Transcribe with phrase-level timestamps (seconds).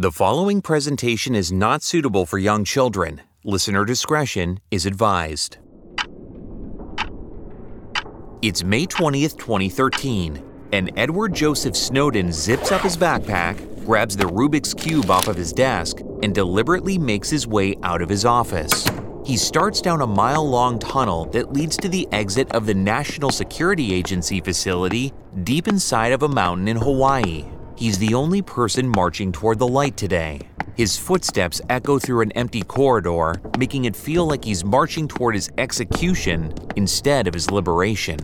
[0.00, 3.20] The following presentation is not suitable for young children.
[3.44, 5.58] Listener discretion is advised.
[8.40, 10.42] It's May 20th, 2013,
[10.72, 15.52] and Edward Joseph Snowden zips up his backpack, grabs the Rubik's Cube off of his
[15.52, 18.88] desk, and deliberately makes his way out of his office.
[19.26, 23.30] He starts down a mile long tunnel that leads to the exit of the National
[23.30, 25.12] Security Agency facility
[25.44, 27.44] deep inside of a mountain in Hawaii.
[27.80, 30.42] He's the only person marching toward the light today.
[30.76, 35.48] His footsteps echo through an empty corridor, making it feel like he's marching toward his
[35.56, 38.18] execution instead of his liberation.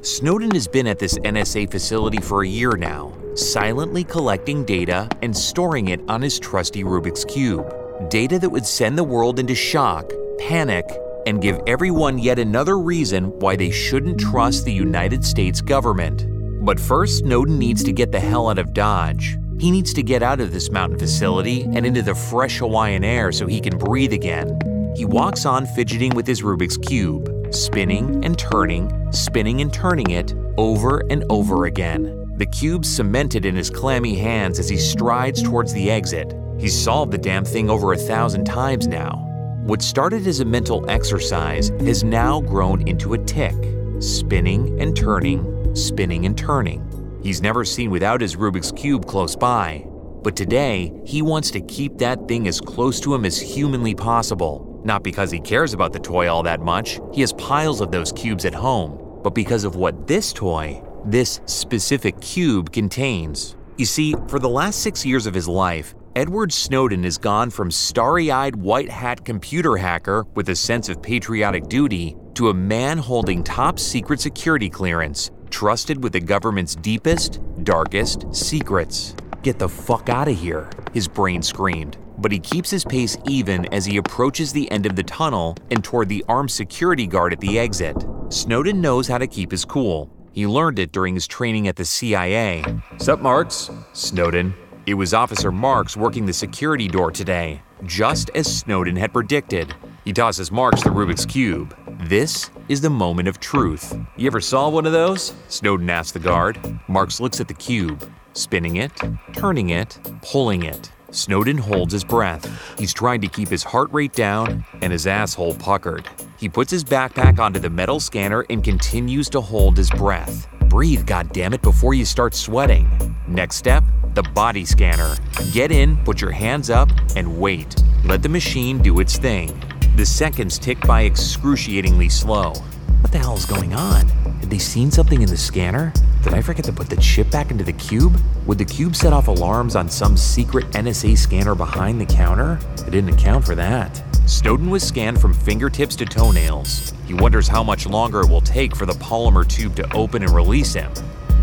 [0.00, 5.36] Snowden has been at this NSA facility for a year now, silently collecting data and
[5.36, 8.08] storing it on his trusty Rubik's Cube.
[8.08, 10.86] Data that would send the world into shock, panic,
[11.26, 16.26] and give everyone yet another reason why they shouldn't trust the United States government.
[16.62, 19.36] But first, Snowden needs to get the hell out of Dodge.
[19.58, 23.32] He needs to get out of this mountain facility and into the fresh Hawaiian air
[23.32, 24.58] so he can breathe again.
[24.96, 30.34] He walks on fidgeting with his Rubik's Cube, spinning and turning, spinning and turning it
[30.56, 32.32] over and over again.
[32.36, 36.32] The cube cemented in his clammy hands as he strides towards the exit.
[36.60, 39.18] He's solved the damn thing over a thousand times now.
[39.64, 43.54] What started as a mental exercise has now grown into a tick,
[44.00, 47.20] spinning and turning, spinning and turning.
[47.22, 49.84] He's never seen without his Rubik's Cube close by.
[50.22, 54.80] But today, he wants to keep that thing as close to him as humanly possible.
[54.84, 58.12] Not because he cares about the toy all that much, he has piles of those
[58.12, 63.56] cubes at home, but because of what this toy, this specific cube, contains.
[63.78, 67.70] You see, for the last six years of his life, Edward Snowden has gone from
[67.70, 72.98] starry eyed white hat computer hacker with a sense of patriotic duty to a man
[72.98, 79.14] holding top secret security clearance, trusted with the government's deepest, darkest secrets.
[79.42, 81.98] Get the fuck out of here, his brain screamed.
[82.18, 85.84] But he keeps his pace even as he approaches the end of the tunnel and
[85.84, 87.96] toward the armed security guard at the exit.
[88.30, 90.10] Snowden knows how to keep his cool.
[90.32, 92.64] He learned it during his training at the CIA.
[92.96, 93.70] Sup, Marks?
[93.92, 94.54] Snowden.
[94.86, 99.74] It was Officer Marks working the security door today, just as Snowden had predicted.
[100.04, 101.76] He tosses Marks the Rubik's Cube.
[102.06, 103.96] This is the moment of truth.
[104.16, 105.34] You ever saw one of those?
[105.46, 106.58] Snowden asks the guard.
[106.88, 108.90] Marks looks at the cube, spinning it,
[109.34, 110.90] turning it, pulling it.
[111.12, 112.44] Snowden holds his breath.
[112.76, 116.08] He's trying to keep his heart rate down and his asshole puckered.
[116.38, 120.48] He puts his backpack onto the metal scanner and continues to hold his breath.
[120.68, 123.14] Breathe, goddammit, before you start sweating.
[123.28, 123.84] Next step,
[124.14, 125.14] the body scanner.
[125.52, 127.80] Get in, put your hands up, and wait.
[128.04, 129.56] Let the machine do its thing.
[129.94, 132.54] The seconds tick by excruciatingly slow.
[133.02, 134.08] What the hell is going on?
[134.40, 135.92] Had they seen something in the scanner?
[136.22, 138.18] Did I forget to put the chip back into the cube?
[138.46, 142.58] Would the cube set off alarms on some secret NSA scanner behind the counter?
[142.86, 144.02] I didn't account for that.
[144.26, 146.94] Snowden was scanned from fingertips to toenails.
[147.06, 150.34] He wonders how much longer it will take for the polymer tube to open and
[150.34, 150.90] release him.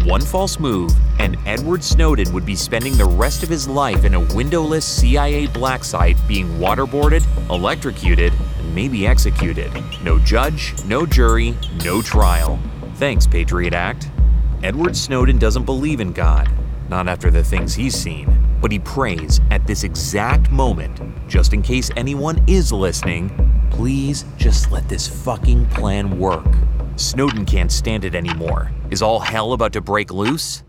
[0.05, 4.13] One false move, and Edward Snowden would be spending the rest of his life in
[4.13, 9.71] a windowless CIA black site being waterboarded, electrocuted, and maybe executed.
[10.03, 12.57] No judge, no jury, no trial.
[12.95, 14.09] Thanks, Patriot Act.
[14.63, 16.49] Edward Snowden doesn't believe in God,
[16.89, 21.61] not after the things he's seen, but he prays at this exact moment, just in
[21.61, 23.29] case anyone is listening,
[23.69, 26.47] please just let this fucking plan work.
[26.99, 28.71] Snowden can't stand it anymore.
[28.91, 30.63] Is all hell about to break loose?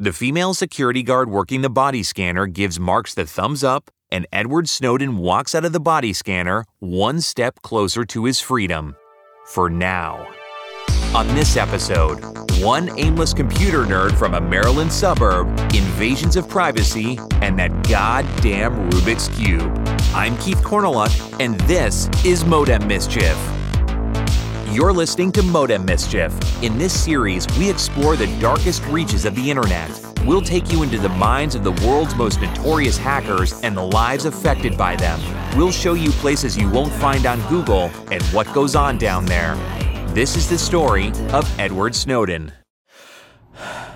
[0.00, 4.68] The female security guard working the body scanner gives Marks the thumbs up, and Edward
[4.68, 8.96] Snowden walks out of the body scanner one step closer to his freedom.
[9.46, 10.26] For now.
[11.14, 12.20] On this episode,
[12.60, 19.28] one aimless computer nerd from a Maryland suburb, invasions of privacy, and that goddamn Rubik's
[19.36, 19.72] Cube.
[20.14, 23.36] I'm Keith Korneluk, and this is Modem Mischief.
[24.78, 26.32] You're listening to Modem Mischief.
[26.62, 29.90] In this series, we explore the darkest reaches of the internet.
[30.24, 34.24] We'll take you into the minds of the world's most notorious hackers and the lives
[34.24, 35.18] affected by them.
[35.56, 39.56] We'll show you places you won't find on Google and what goes on down there.
[40.14, 42.52] This is the story of Edward Snowden.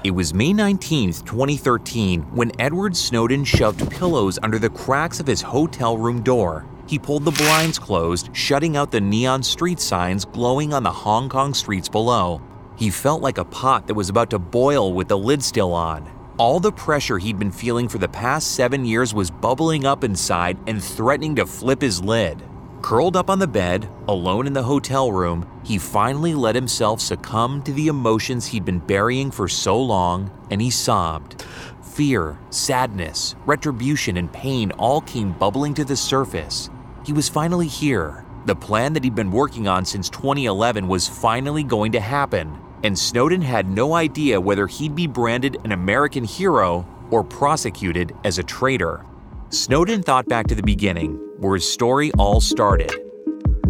[0.04, 5.40] It was May 19, 2013, when Edward Snowden shoved pillows under the cracks of his
[5.40, 6.66] hotel room door.
[6.88, 11.28] He pulled the blinds closed, shutting out the neon street signs glowing on the Hong
[11.28, 12.43] Kong streets below.
[12.75, 16.10] He felt like a pot that was about to boil with the lid still on.
[16.37, 20.58] All the pressure he'd been feeling for the past seven years was bubbling up inside
[20.66, 22.43] and threatening to flip his lid.
[22.82, 27.62] Curled up on the bed, alone in the hotel room, he finally let himself succumb
[27.62, 31.46] to the emotions he'd been burying for so long, and he sobbed.
[31.81, 36.70] Fear, sadness, retribution, and pain all came bubbling to the surface.
[37.06, 38.25] He was finally here.
[38.46, 42.99] The plan that he'd been working on since 2011 was finally going to happen, and
[42.99, 48.43] Snowden had no idea whether he'd be branded an American hero or prosecuted as a
[48.43, 49.05] traitor.
[49.52, 52.90] Snowden thought back to the beginning, where his story all started.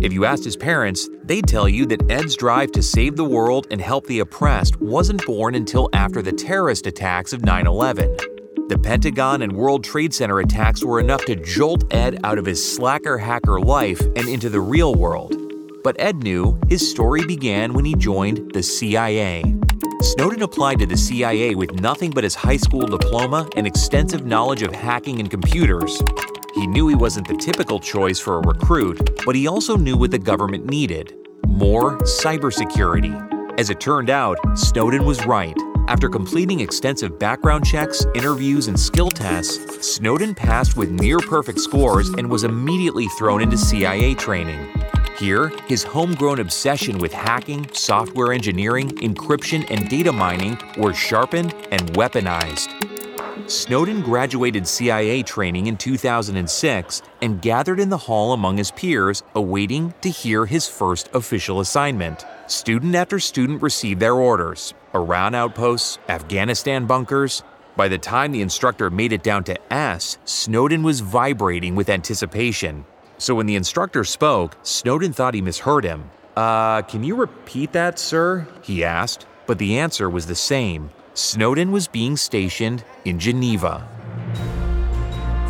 [0.00, 3.67] If you asked his parents, they'd tell you that Ed's drive to save the world
[3.69, 8.17] and help the oppressed wasn't born until after the terrorist attacks of 9 11.
[8.69, 12.64] The Pentagon and World Trade Center attacks were enough to jolt Ed out of his
[12.64, 15.34] slacker hacker life and into the real world.
[15.82, 19.56] But Ed knew his story began when he joined the CIA.
[20.03, 24.63] Snowden applied to the CIA with nothing but his high school diploma and extensive knowledge
[24.63, 26.03] of hacking and computers.
[26.55, 30.11] He knew he wasn't the typical choice for a recruit, but he also knew what
[30.11, 31.15] the government needed
[31.47, 33.59] more cybersecurity.
[33.59, 35.57] As it turned out, Snowden was right.
[35.87, 42.09] After completing extensive background checks, interviews, and skill tests, Snowden passed with near perfect scores
[42.09, 44.81] and was immediately thrown into CIA training.
[45.19, 51.82] Here, his homegrown obsession with hacking, software engineering, encryption, and data mining were sharpened and
[51.93, 52.70] weaponized.
[53.50, 59.93] Snowden graduated CIA training in 2006 and gathered in the hall among his peers, awaiting
[60.00, 62.25] to hear his first official assignment.
[62.47, 67.43] Student after student received their orders Iran outposts, Afghanistan bunkers.
[67.76, 72.85] By the time the instructor made it down to S, Snowden was vibrating with anticipation.
[73.23, 76.11] So when the instructor spoke, Snowden thought he misheard him.
[76.37, 78.49] Uh, can you repeat that, sir?
[78.63, 83.87] He asked, but the answer was the same Snowden was being stationed in Geneva.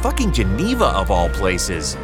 [0.02, 1.96] Fucking Geneva, of all places.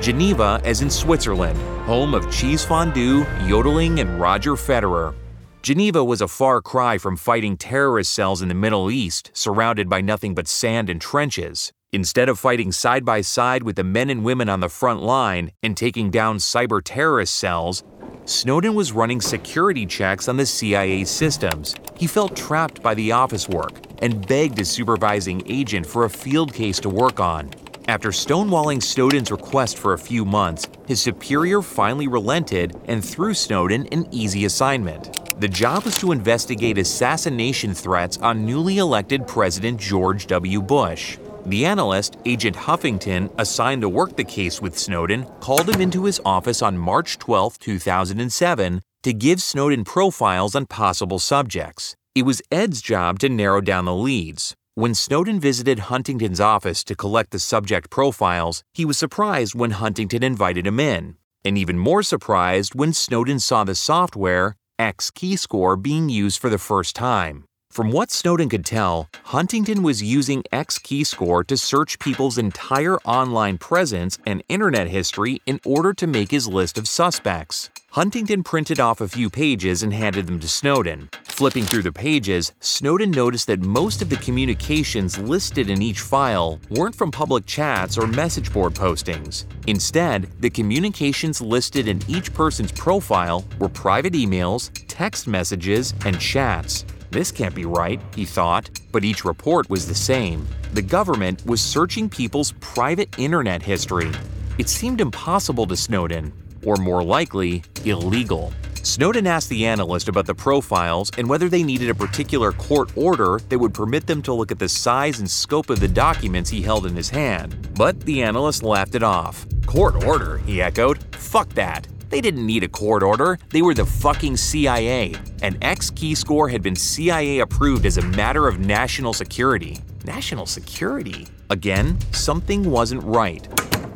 [0.00, 5.14] Geneva, as in Switzerland, home of cheese fondue, yodeling, and Roger Federer.
[5.60, 10.00] Geneva was a far cry from fighting terrorist cells in the Middle East, surrounded by
[10.00, 11.74] nothing but sand and trenches.
[11.94, 15.52] Instead of fighting side by side with the men and women on the front line
[15.62, 17.84] and taking down cyber terrorist cells,
[18.24, 21.76] Snowden was running security checks on the CIA systems.
[21.96, 26.52] He felt trapped by the office work and begged his supervising agent for a field
[26.52, 27.52] case to work on.
[27.86, 33.86] After stonewalling Snowden's request for a few months, his superior finally relented and threw Snowden
[33.92, 35.40] an easy assignment.
[35.40, 40.60] The job was to investigate assassination threats on newly elected President George W.
[40.60, 41.18] Bush.
[41.46, 46.20] The analyst, Agent Huffington, assigned to work the case with Snowden, called him into his
[46.24, 51.94] office on March 12, 2007, to give Snowden profiles on possible subjects.
[52.14, 54.54] It was Ed's job to narrow down the leads.
[54.74, 60.22] When Snowden visited Huntington's office to collect the subject profiles, he was surprised when Huntington
[60.22, 66.08] invited him in, and even more surprised when Snowden saw the software X Keyscore being
[66.08, 67.44] used for the first time.
[67.74, 73.58] From what Snowden could tell, Huntington was using X Keyscore to search people's entire online
[73.58, 77.70] presence and internet history in order to make his list of suspects.
[77.90, 81.08] Huntington printed off a few pages and handed them to Snowden.
[81.24, 86.60] Flipping through the pages, Snowden noticed that most of the communications listed in each file
[86.70, 89.46] weren't from public chats or message board postings.
[89.66, 96.84] Instead, the communications listed in each person's profile were private emails, text messages, and chats.
[97.14, 100.48] This can't be right, he thought, but each report was the same.
[100.72, 104.10] The government was searching people's private internet history.
[104.58, 106.32] It seemed impossible to Snowden,
[106.66, 108.52] or more likely, illegal.
[108.82, 113.38] Snowden asked the analyst about the profiles and whether they needed a particular court order
[113.48, 116.62] that would permit them to look at the size and scope of the documents he
[116.62, 117.68] held in his hand.
[117.76, 119.46] But the analyst laughed it off.
[119.66, 120.98] Court order, he echoed.
[121.14, 121.86] Fuck that.
[122.14, 125.16] They didn't need a court order, they were the fucking CIA.
[125.42, 129.80] And X Keyscore had been CIA approved as a matter of national security.
[130.04, 131.26] National security?
[131.50, 133.48] Again, something wasn't right.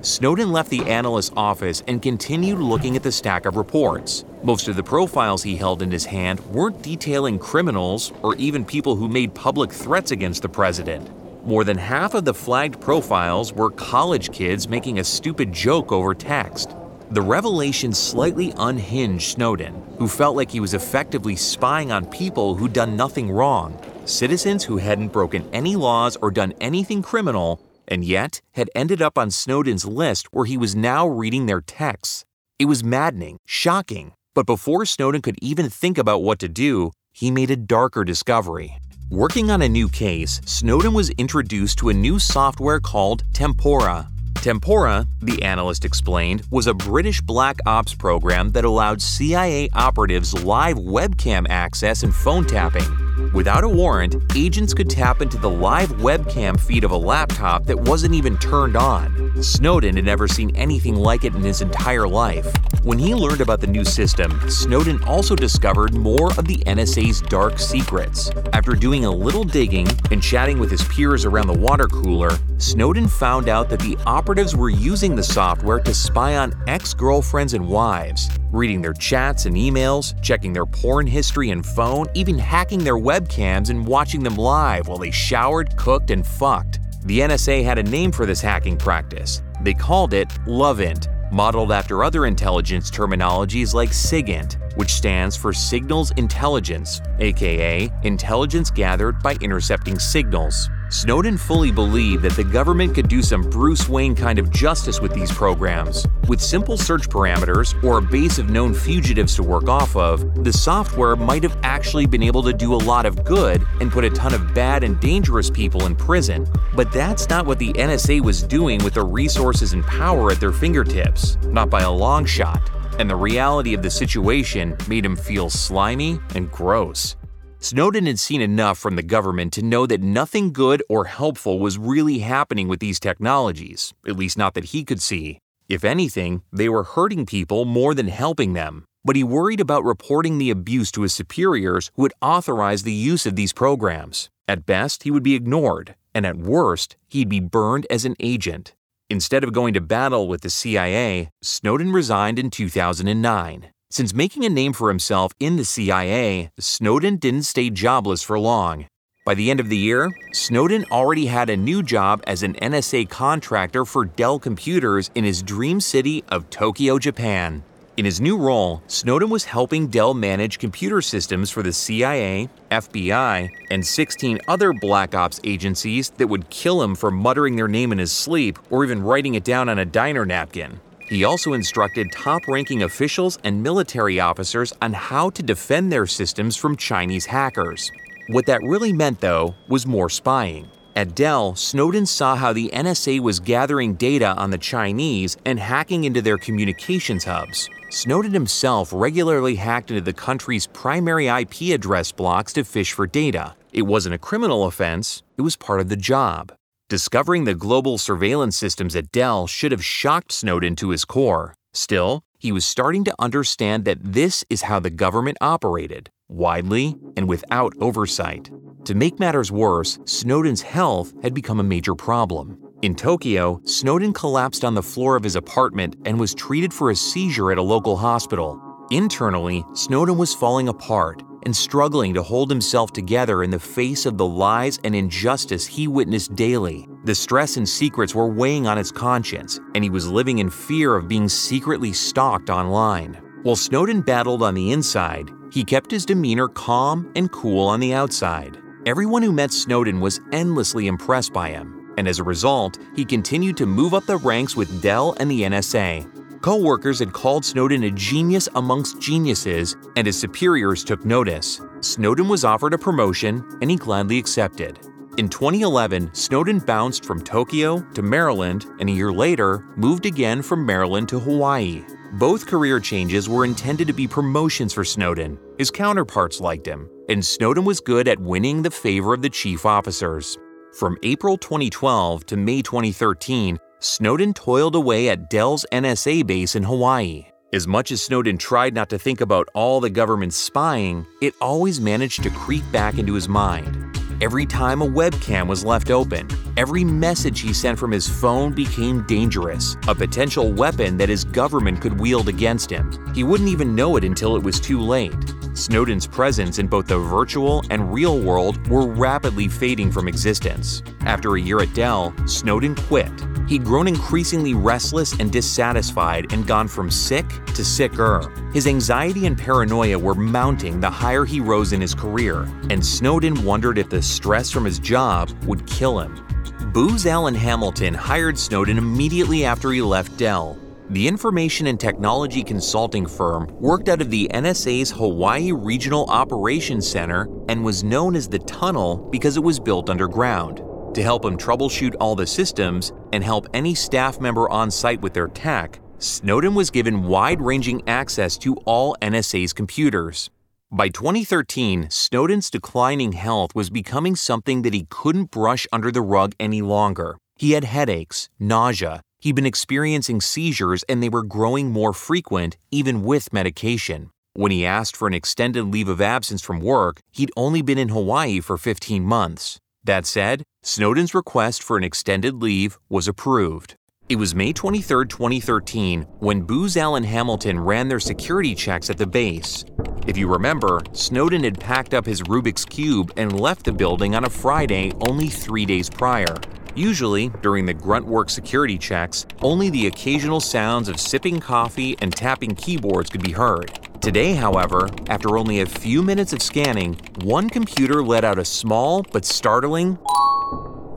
[0.03, 4.25] Snowden left the analyst's office and continued looking at the stack of reports.
[4.43, 8.97] Most of the profiles he held in his hand weren't detailing criminals or even people
[8.97, 11.09] who made public threats against the president.
[11.47, 16.15] More than half of the flagged profiles were college kids making a stupid joke over
[16.15, 16.75] text.
[17.11, 22.75] The revelation slightly unhinged Snowden, who felt like he was effectively spying on people who'd
[22.75, 28.43] done nothing wrong, citizens who hadn't broken any laws or done anything criminal, and yet
[28.53, 32.27] had ended up on Snowden's list where he was now reading their texts.
[32.59, 37.31] It was maddening, shocking, but before Snowden could even think about what to do, he
[37.31, 38.77] made a darker discovery.
[39.09, 44.09] Working on a new case, Snowden was introduced to a new software called Tempora.
[44.41, 50.77] Tempora, the analyst explained, was a British black ops program that allowed CIA operatives live
[50.77, 53.08] webcam access and phone tapping.
[53.33, 57.79] Without a warrant, agents could tap into the live webcam feed of a laptop that
[57.79, 59.43] wasn't even turned on.
[59.43, 62.47] Snowden had never seen anything like it in his entire life.
[62.85, 67.59] When he learned about the new system, Snowden also discovered more of the NSA's dark
[67.59, 68.31] secrets.
[68.53, 73.09] After doing a little digging and chatting with his peers around the water cooler, Snowden
[73.09, 77.67] found out that the operatives were using the software to spy on ex girlfriends and
[77.67, 82.99] wives, reading their chats and emails, checking their porn history and phone, even hacking their
[83.09, 86.81] webcams and watching them live while they showered, cooked, and fucked.
[87.05, 89.43] The NSA had a name for this hacking practice.
[89.63, 96.13] They called it LoveInt, modeled after other intelligence terminologies like SIGINT, which stands for Signals
[96.13, 100.71] Intelligence, aka intelligence gathered by intercepting signals.
[100.91, 105.13] Snowden fully believed that the government could do some Bruce Wayne kind of justice with
[105.13, 106.07] these programs.
[106.29, 110.53] With simple search parameters or a base of known fugitives to work off of, the
[110.53, 114.11] software might have actually been able to do a lot of good and put a
[114.11, 116.47] ton of bad and dangerous people in prison.
[116.75, 120.53] But that's not what the NSA was doing with the resources and power at their
[120.53, 122.71] fingertips, not by a long shot.
[122.99, 127.17] And the reality of the situation made him feel slimy and gross.
[127.61, 131.79] Snowden had seen enough from the government to know that nothing good or helpful was
[131.79, 135.39] really happening with these technologies, at least not that he could see.
[135.69, 138.85] If anything, they were hurting people more than helping them.
[139.05, 143.27] But he worried about reporting the abuse to his superiors who had authorized the use
[143.27, 144.29] of these programs.
[144.47, 148.75] At best, he would be ignored, and at worst, he'd be burned as an agent.
[149.11, 153.71] Instead of going to battle with the CIA, Snowden resigned in 2009.
[153.91, 158.87] Since making a name for himself in the CIA, Snowden didn't stay jobless for long.
[159.25, 163.09] By the end of the year, Snowden already had a new job as an NSA
[163.09, 167.65] contractor for Dell Computers in his dream city of Tokyo, Japan.
[167.99, 173.51] In his new role, Snowden was helping Dell manage computer systems for the CIA, FBI,
[173.73, 177.99] and 16 other Black Ops agencies that would kill him for muttering their name in
[177.99, 180.79] his sleep or even writing it down on a diner napkin.
[181.09, 186.55] He also instructed top ranking officials and military officers on how to defend their systems
[186.55, 187.91] from Chinese hackers.
[188.29, 190.69] What that really meant, though, was more spying.
[190.99, 196.03] At Dell, Snowden saw how the NSA was gathering data on the Chinese and hacking
[196.03, 197.71] into their communications hubs.
[197.91, 203.55] Snowden himself regularly hacked into the country's primary IP address blocks to fish for data.
[203.73, 206.53] It wasn't a criminal offense, it was part of the job.
[206.89, 211.55] Discovering the global surveillance systems at Dell should have shocked Snowden to his core.
[211.73, 217.29] Still, he was starting to understand that this is how the government operated widely and
[217.29, 218.51] without oversight.
[218.85, 222.59] To make matters worse, Snowden's health had become a major problem.
[222.81, 226.97] In Tokyo, Snowden collapsed on the floor of his apartment and was treated for a
[226.97, 228.61] seizure at a local hospital.
[228.91, 234.17] Internally, Snowden was falling apart and struggling to hold himself together in the face of
[234.17, 236.89] the lies and injustice he witnessed daily.
[237.05, 240.95] The stress and secrets were weighing on his conscience, and he was living in fear
[240.95, 243.15] of being secretly stalked online.
[243.43, 247.93] While Snowden battled on the inside, he kept his demeanor calm and cool on the
[247.93, 248.59] outside.
[248.89, 253.55] Everyone who met Snowden was endlessly impressed by him, and as a result, he continued
[253.59, 256.41] to move up the ranks with Dell and the NSA.
[256.41, 261.61] Co workers had called Snowden a genius amongst geniuses, and his superiors took notice.
[261.83, 264.79] Snowden was offered a promotion, and he gladly accepted.
[265.19, 270.65] In 2011, Snowden bounced from Tokyo to Maryland, and a year later, moved again from
[270.65, 271.85] Maryland to Hawaii.
[272.15, 275.39] Both career changes were intended to be promotions for Snowden.
[275.59, 279.65] His counterparts liked him, and Snowden was good at winning the favor of the chief
[279.65, 280.39] officers.
[280.75, 287.27] From April 2012 to May 2013, Snowden toiled away at Dell's NSA base in Hawaii.
[287.53, 291.81] As much as Snowden tried not to think about all the government's spying, it always
[291.81, 293.89] managed to creep back into his mind.
[294.21, 299.07] Every time a webcam was left open, every message he sent from his phone became
[299.07, 302.93] dangerous, a potential weapon that his government could wield against him.
[303.15, 305.15] He wouldn't even know it until it was too late.
[305.59, 310.83] Snowden's presence in both the virtual and real world were rapidly fading from existence.
[311.01, 313.11] After a year at Dell, Snowden quit.
[313.49, 318.31] He'd grown increasingly restless and dissatisfied and gone from sick to sicker.
[318.53, 323.43] His anxiety and paranoia were mounting the higher he rose in his career, and Snowden
[323.45, 326.25] wondered if the stress from his job would kill him.
[326.73, 330.59] Booz Allen Hamilton hired Snowden immediately after he left Dell.
[330.91, 337.29] The information and technology consulting firm worked out of the NSA's Hawaii Regional Operations Center
[337.49, 340.63] and was known as the Tunnel because it was built underground
[340.95, 345.15] to help him troubleshoot all the systems and help any staff member on site with
[345.15, 350.31] their tech, Snowden was given wide ranging access to all NSA's computers.
[350.71, 356.35] By 2013, Snowden's declining health was becoming something that he couldn't brush under the rug
[356.41, 357.19] any longer.
[357.37, 363.03] He had headaches, nausea, he'd been experiencing seizures, and they were growing more frequent, even
[363.03, 364.11] with medication.
[364.35, 367.89] When he asked for an extended leave of absence from work, he'd only been in
[367.89, 369.59] Hawaii for 15 months.
[369.83, 373.75] That said, Snowden's request for an extended leave was approved.
[374.09, 379.07] It was May 23, 2013, when Booz Allen Hamilton ran their security checks at the
[379.07, 379.65] base.
[380.07, 384.25] If you remember, Snowden had packed up his Rubik's Cube and left the building on
[384.25, 386.35] a Friday only three days prior.
[386.79, 392.15] Usually, during the grunt work security checks, only the occasional sounds of sipping coffee and
[392.15, 393.77] tapping keyboards could be heard.
[394.01, 399.03] Today, however, after only a few minutes of scanning, one computer let out a small
[399.11, 399.99] but startling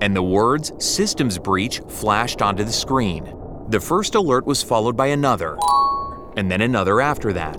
[0.01, 3.35] and the words systems breach flashed onto the screen.
[3.69, 5.57] The first alert was followed by another,
[6.37, 7.57] and then another after that.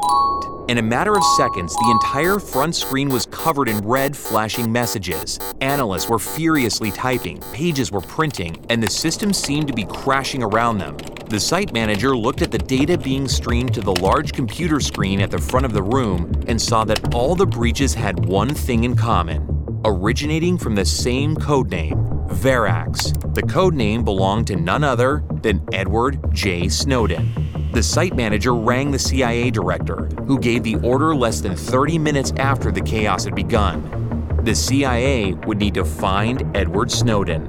[0.69, 5.38] In a matter of seconds, the entire front screen was covered in red flashing messages.
[5.61, 10.79] Analysts were furiously typing, pages were printing, and the system seemed to be crashing around
[10.79, 10.97] them.
[11.29, 15.31] The site manager looked at the data being streamed to the large computer screen at
[15.31, 18.95] the front of the room and saw that all the breaches had one thing in
[18.95, 19.52] common
[19.85, 23.35] originating from the same codename, Verax.
[23.35, 26.69] The code name belonged to none other than Edward J.
[26.69, 27.71] Snowden.
[27.73, 32.33] The site manager rang the CIA director, who gave the order less than 30 minutes
[32.37, 34.39] after the chaos had begun.
[34.45, 37.47] The CIA would need to find Edward Snowden.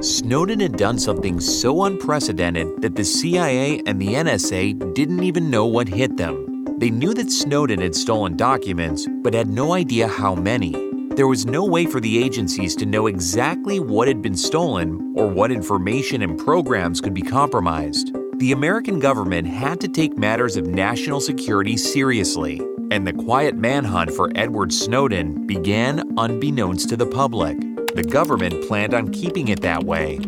[0.00, 5.66] Snowden had done something so unprecedented that the CIA and the NSA didn't even know
[5.66, 6.64] what hit them.
[6.78, 10.85] They knew that Snowden had stolen documents, but had no idea how many.
[11.16, 15.26] There was no way for the agencies to know exactly what had been stolen or
[15.26, 18.14] what information and programs could be compromised.
[18.36, 24.10] The American government had to take matters of national security seriously, and the quiet manhunt
[24.10, 27.58] for Edward Snowden began unbeknownst to the public.
[27.94, 30.18] The government planned on keeping it that way.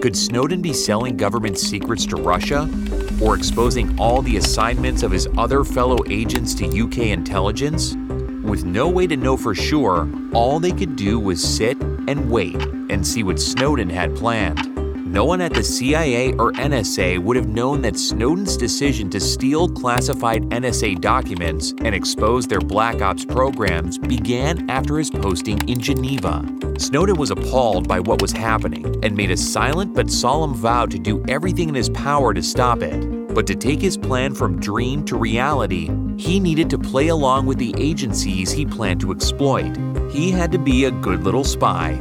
[0.00, 2.70] Could Snowden be selling government secrets to Russia?
[3.20, 7.96] Or exposing all the assignments of his other fellow agents to UK intelligence?
[8.48, 12.56] With no way to know for sure, all they could do was sit and wait
[12.56, 14.74] and see what Snowden had planned.
[15.12, 19.68] No one at the CIA or NSA would have known that Snowden's decision to steal
[19.68, 26.42] classified NSA documents and expose their Black Ops programs began after his posting in Geneva.
[26.78, 30.98] Snowden was appalled by what was happening and made a silent but solemn vow to
[30.98, 33.34] do everything in his power to stop it.
[33.34, 37.58] But to take his plan from dream to reality, he needed to play along with
[37.58, 39.76] the agencies he planned to exploit.
[40.10, 41.92] He had to be a good little spy.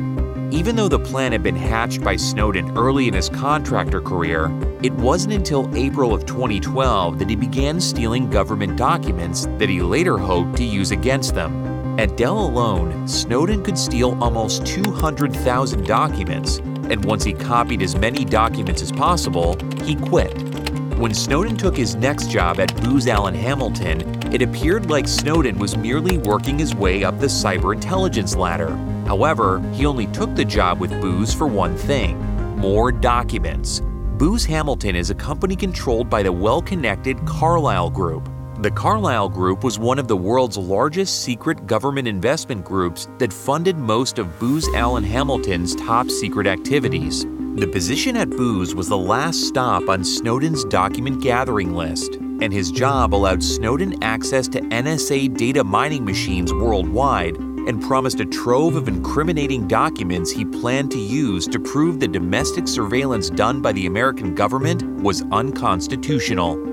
[0.49, 4.49] Even though the plan had been hatched by Snowden early in his contractor career,
[4.81, 10.17] it wasn't until April of 2012 that he began stealing government documents that he later
[10.17, 11.99] hoped to use against them.
[11.99, 18.25] At Dell alone, Snowden could steal almost 200,000 documents, and once he copied as many
[18.25, 20.56] documents as possible, he quit.
[20.97, 25.77] When Snowden took his next job at Booz Allen Hamilton, it appeared like Snowden was
[25.77, 28.75] merely working his way up the cyber intelligence ladder.
[29.05, 32.17] However, he only took the job with Booz for one thing
[32.57, 33.83] more documents.
[34.17, 38.27] Booz Hamilton is a company controlled by the well connected Carlyle Group.
[38.61, 43.77] The Carlyle Group was one of the world's largest secret government investment groups that funded
[43.77, 47.27] most of Booz Allen Hamilton's top secret activities.
[47.57, 52.69] The position at Booz was the last stop on Snowden's document gathering list, and his
[52.69, 58.87] job allowed Snowden access to NSA data mining machines worldwide and promised a trove of
[58.87, 64.35] incriminating documents he planned to use to prove the domestic surveillance done by the American
[64.35, 66.63] government was unconstitutional.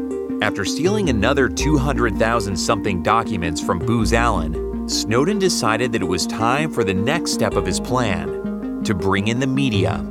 [0.44, 6.70] After stealing another 200,000 something documents from Booz Allen, Snowden decided that it was time
[6.70, 10.06] for the next step of his plan to bring in the media.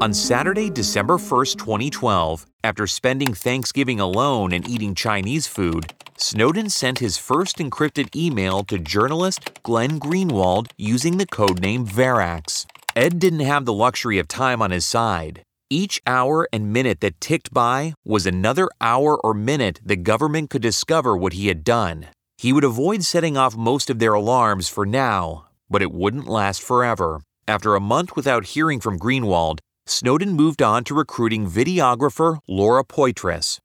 [0.00, 6.98] On Saturday, December 1st, 2012, after spending Thanksgiving alone and eating Chinese food, Snowden sent
[6.98, 12.66] his first encrypted email to journalist Glenn Greenwald using the codename Verax.
[12.96, 15.42] Ed didn't have the luxury of time on his side.
[15.70, 20.62] Each hour and minute that ticked by was another hour or minute the government could
[20.62, 22.08] discover what he had done.
[22.36, 26.62] He would avoid setting off most of their alarms for now, but it wouldn't last
[26.62, 27.22] forever.
[27.46, 33.58] After a month without hearing from Greenwald, Snowden moved on to recruiting videographer Laura Poitras.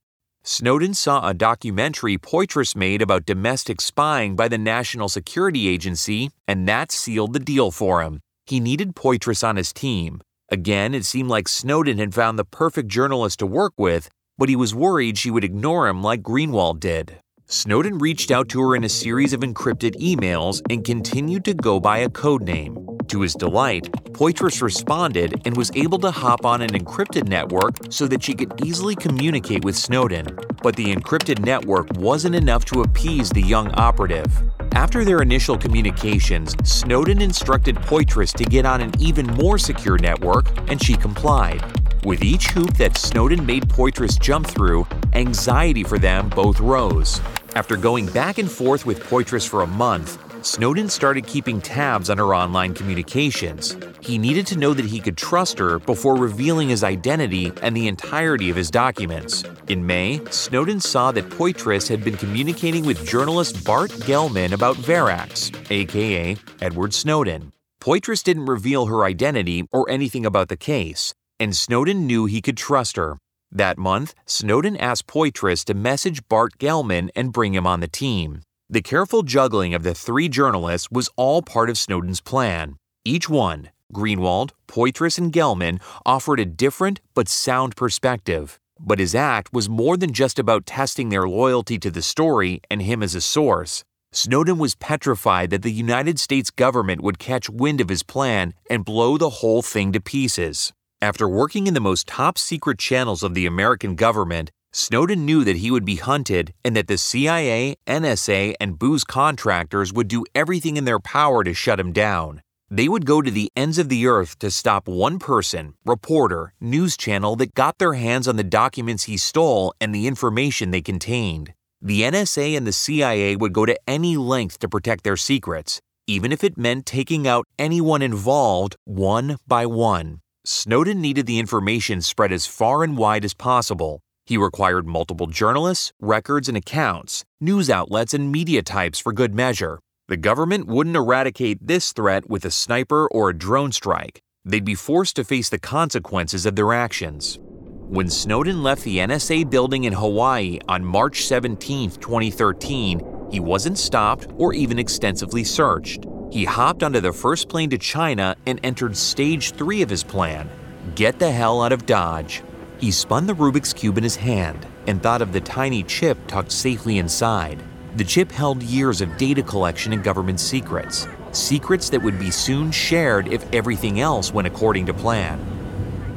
[0.43, 6.67] Snowden saw a documentary Poitras made about domestic spying by the National Security Agency, and
[6.67, 8.19] that sealed the deal for him.
[8.45, 10.21] He needed Poitras on his team.
[10.51, 14.57] Again, it seemed like Snowden had found the perfect journalist to work with, but he
[14.57, 17.21] was worried she would ignore him like Greenwald did.
[17.51, 21.79] Snowden reached out to her in a series of encrypted emails and continued to go
[21.79, 22.77] by a code name.
[23.07, 28.05] To his delight, Poitras responded and was able to hop on an encrypted network so
[28.05, 30.27] that she could easily communicate with Snowden.
[30.61, 34.31] But the encrypted network wasn't enough to appease the young operative.
[34.73, 40.55] After their initial communications, Snowden instructed Poitras to get on an even more secure network,
[40.69, 41.63] and she complied.
[42.05, 47.19] With each hoop that Snowden made Poitras jump through, anxiety for them both rose.
[47.55, 52.17] After going back and forth with Poitras for a month, Snowden started keeping tabs on
[52.17, 53.75] her online communications.
[53.99, 57.89] He needed to know that he could trust her before revealing his identity and the
[57.89, 59.43] entirety of his documents.
[59.67, 65.53] In May, Snowden saw that Poitras had been communicating with journalist Bart Gellman about Verax,
[65.69, 67.51] aka Edward Snowden.
[67.81, 72.57] Poitras didn't reveal her identity or anything about the case, and Snowden knew he could
[72.57, 73.17] trust her.
[73.51, 78.41] That month, Snowden asked Poitras to message Bart Gellman and bring him on the team.
[78.69, 82.75] The careful juggling of the three journalists was all part of Snowden's plan.
[83.03, 88.59] Each one, Greenwald, Poitras, and Gellman, offered a different but sound perspective.
[88.79, 92.81] But his act was more than just about testing their loyalty to the story and
[92.83, 93.83] him as a source.
[94.11, 98.85] Snowden was petrified that the United States government would catch wind of his plan and
[98.85, 100.73] blow the whole thing to pieces.
[101.01, 105.55] After working in the most top secret channels of the American government, Snowden knew that
[105.55, 110.75] he would be hunted and that the CIA, NSA, and Booz contractors would do everything
[110.75, 112.41] in their power to shut him down.
[112.69, 116.97] They would go to the ends of the earth to stop one person, reporter, news
[116.97, 121.53] channel that got their hands on the documents he stole and the information they contained.
[121.81, 126.33] The NSA and the CIA would go to any length to protect their secrets, even
[126.33, 130.19] if it meant taking out anyone involved one by one.
[130.51, 135.93] Snowden needed the information spread as far and wide as possible, he required multiple journalists,
[136.01, 139.77] records, and accounts, news outlets, and media types for good measure.
[140.07, 144.23] The government wouldn't eradicate this threat with a sniper or a drone strike.
[144.43, 147.37] They'd be forced to face the consequences of their actions.
[147.41, 154.25] When Snowden left the NSA building in Hawaii on March 17, 2013, he wasn't stopped
[154.37, 156.07] or even extensively searched.
[156.31, 160.49] He hopped onto the first plane to China and entered stage three of his plan
[160.95, 162.41] get the hell out of Dodge.
[162.77, 166.51] He spun the Rubik's Cube in his hand and thought of the tiny chip tucked
[166.51, 167.61] safely inside.
[167.95, 172.71] The chip held years of data collection and government secrets, secrets that would be soon
[172.71, 175.39] shared if everything else went according to plan.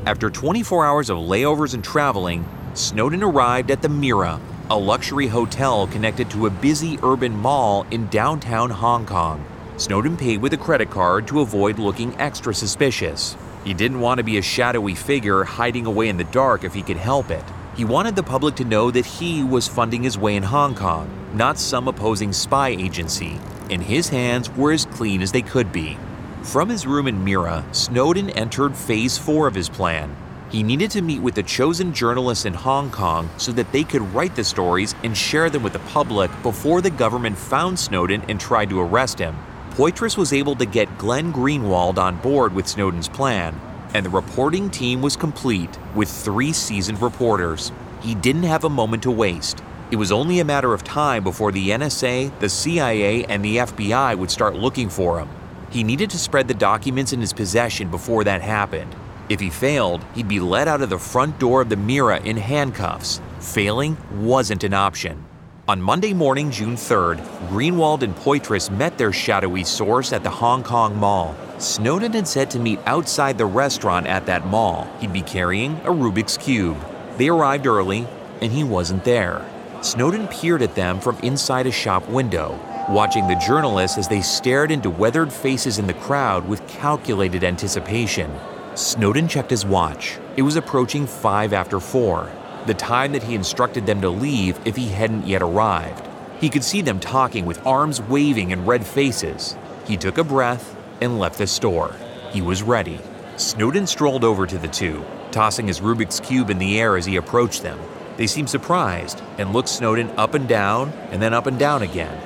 [0.07, 5.87] After 24 hours of layovers and traveling, Snowden arrived at the Mira, a luxury hotel
[5.87, 9.44] connected to a busy urban mall in downtown Hong Kong.
[9.78, 13.37] Snowden paid with a credit card to avoid looking extra suspicious.
[13.64, 16.82] He didn't want to be a shadowy figure hiding away in the dark if he
[16.82, 17.44] could help it.
[17.74, 21.08] He wanted the public to know that he was funding his way in Hong Kong,
[21.32, 23.38] not some opposing spy agency,
[23.70, 25.96] and his hands were as clean as they could be.
[26.42, 30.14] From his room in Mira, Snowden entered phase four of his plan.
[30.50, 34.02] He needed to meet with the chosen journalists in Hong Kong so that they could
[34.12, 38.38] write the stories and share them with the public before the government found Snowden and
[38.38, 39.35] tried to arrest him.
[39.72, 43.58] Poitras was able to get Glenn Greenwald on board with Snowden's plan,
[43.94, 47.72] and the reporting team was complete with three seasoned reporters.
[48.02, 49.62] He didn't have a moment to waste.
[49.90, 54.14] It was only a matter of time before the NSA, the CIA, and the FBI
[54.18, 55.30] would start looking for him.
[55.70, 58.94] He needed to spread the documents in his possession before that happened.
[59.30, 62.37] If he failed, he'd be let out of the front door of the Mira in
[62.37, 63.22] handcuffs.
[63.40, 65.24] Failing wasn't an option.
[65.72, 67.16] On Monday morning, June 3rd,
[67.48, 71.35] Greenwald and Poitras met their shadowy source at the Hong Kong Mall.
[71.56, 74.87] Snowden had said to meet outside the restaurant at that mall.
[75.00, 76.76] He'd be carrying a Rubik's Cube.
[77.16, 78.06] They arrived early,
[78.42, 79.48] and he wasn't there.
[79.80, 84.70] Snowden peered at them from inside a shop window, watching the journalists as they stared
[84.70, 88.30] into weathered faces in the crowd with calculated anticipation.
[88.74, 90.18] Snowden checked his watch.
[90.37, 92.30] It was approaching five after four
[92.66, 96.07] the time that he instructed them to leave if he hadn't yet arrived.
[96.40, 99.57] He could see them talking with arms waving and red faces.
[99.87, 101.94] He took a breath and left the store.
[102.31, 103.01] He was ready.
[103.37, 107.16] Snowden strolled over to the two, tossing his Rubik's Cube in the air as he
[107.16, 107.79] approached them.
[108.16, 112.16] They seemed surprised and looked Snowden up and down and then up and down again.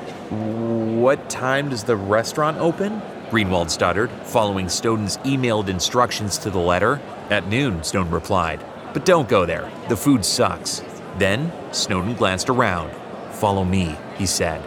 [1.01, 3.01] What time does the restaurant open?
[3.31, 7.01] Greenwald stuttered, following Snowden's emailed instructions to the letter.
[7.31, 8.65] At noon, Snowden replied.
[8.97, 9.71] But don't go there.
[9.91, 10.83] The food sucks.
[11.19, 12.91] Then Snowden glanced around.
[13.31, 14.63] Follow me, he said.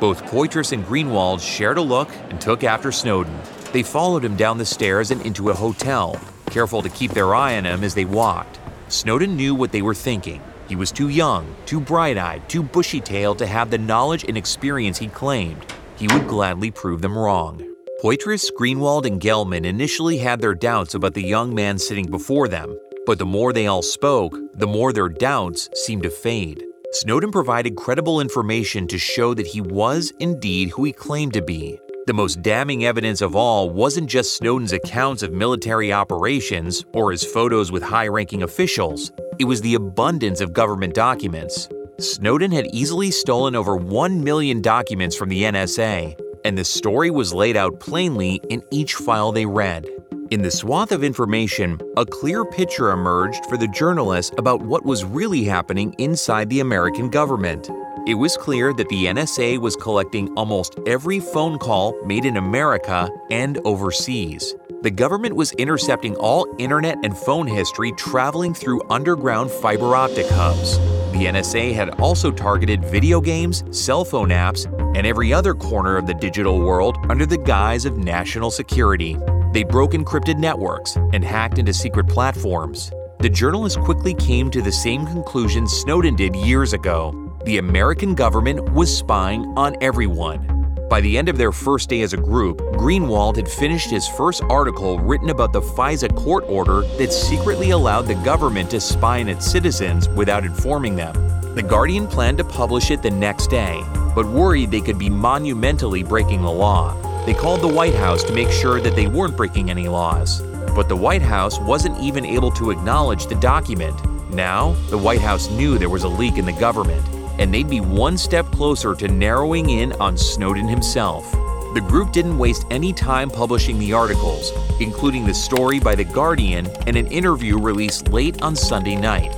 [0.00, 3.38] Both Poitras and Greenwald shared a look and took after Snowden.
[3.74, 7.58] They followed him down the stairs and into a hotel, careful to keep their eye
[7.58, 8.58] on him as they walked.
[8.88, 10.40] Snowden knew what they were thinking.
[10.66, 14.38] He was too young, too bright eyed, too bushy tailed to have the knowledge and
[14.38, 15.66] experience he claimed.
[15.96, 17.62] He would gladly prove them wrong.
[18.02, 22.78] Poitras, Greenwald, and Gellman initially had their doubts about the young man sitting before them,
[23.06, 26.64] but the more they all spoke, the more their doubts seemed to fade.
[26.92, 31.78] Snowden provided credible information to show that he was indeed who he claimed to be.
[32.06, 37.24] The most damning evidence of all wasn't just Snowden's accounts of military operations or his
[37.24, 41.68] photos with high ranking officials, it was the abundance of government documents.
[41.98, 47.32] Snowden had easily stolen over 1 million documents from the NSA, and the story was
[47.32, 49.86] laid out plainly in each file they read.
[50.34, 55.04] In the swath of information, a clear picture emerged for the journalists about what was
[55.04, 57.70] really happening inside the American government.
[58.08, 63.08] It was clear that the NSA was collecting almost every phone call made in America
[63.30, 64.56] and overseas.
[64.84, 70.76] The government was intercepting all internet and phone history traveling through underground fiber optic hubs.
[71.12, 76.06] The NSA had also targeted video games, cell phone apps, and every other corner of
[76.06, 79.16] the digital world under the guise of national security.
[79.54, 82.92] They broke encrypted networks and hacked into secret platforms.
[83.20, 88.72] The journalists quickly came to the same conclusion Snowden did years ago the American government
[88.72, 90.53] was spying on everyone.
[90.88, 94.42] By the end of their first day as a group, Greenwald had finished his first
[94.44, 99.28] article written about the FISA court order that secretly allowed the government to spy on
[99.28, 101.14] its citizens without informing them.
[101.54, 103.82] The Guardian planned to publish it the next day,
[104.14, 106.94] but worried they could be monumentally breaking the law.
[107.24, 110.42] They called the White House to make sure that they weren't breaking any laws.
[110.74, 113.96] But the White House wasn't even able to acknowledge the document.
[114.30, 117.02] Now, the White House knew there was a leak in the government,
[117.38, 121.30] and they'd be one step closer to narrowing in on Snowden himself.
[121.74, 126.68] The group didn't waste any time publishing the articles, including the story by The Guardian
[126.86, 129.32] and an interview released late on Sunday night.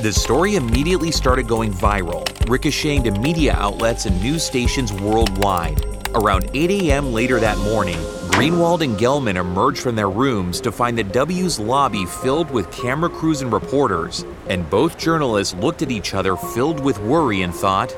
[0.00, 5.84] The story immediately started going viral, ricocheting to media outlets and news stations worldwide.
[6.14, 7.12] Around 8 a.m.
[7.12, 7.98] later that morning,
[8.40, 13.10] Greenwald and Gellman emerged from their rooms to find the W's lobby filled with camera
[13.10, 17.92] crews and reporters, and both journalists looked at each other filled with worry and thought,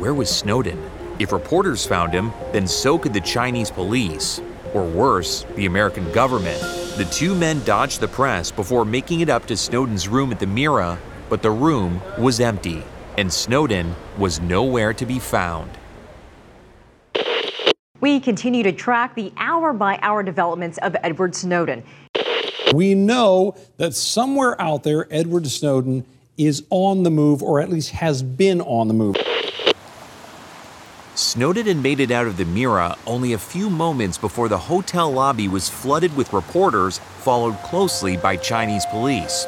[0.00, 0.82] where was Snowden?
[1.20, 4.42] If reporters found him, then so could the Chinese police.
[4.74, 6.60] Or worse, the American government.
[6.96, 10.46] The two men dodged the press before making it up to Snowden's room at the
[10.48, 10.98] Mira,
[11.30, 12.82] but the room was empty,
[13.16, 15.70] and Snowden was nowhere to be found.
[18.02, 21.84] We continue to track the hour by hour developments of Edward Snowden.
[22.74, 26.04] We know that somewhere out there, Edward Snowden
[26.36, 29.14] is on the move, or at least has been on the move.
[31.14, 35.08] Snowden had made it out of the Mira only a few moments before the hotel
[35.08, 39.46] lobby was flooded with reporters, followed closely by Chinese police.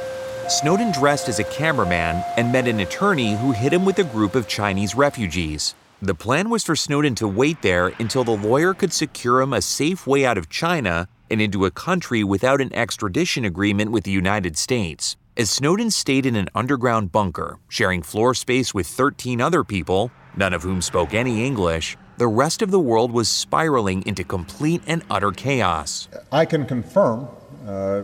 [0.48, 4.36] Snowden dressed as a cameraman and met an attorney who hit him with a group
[4.36, 5.74] of Chinese refugees.
[6.02, 9.62] The plan was for Snowden to wait there until the lawyer could secure him a
[9.62, 14.10] safe way out of China and into a country without an extradition agreement with the
[14.10, 15.16] United States.
[15.36, 20.52] As Snowden stayed in an underground bunker, sharing floor space with 13 other people, none
[20.52, 25.02] of whom spoke any English, the rest of the world was spiraling into complete and
[25.10, 26.08] utter chaos.
[26.30, 27.28] I can confirm,
[27.66, 28.02] uh,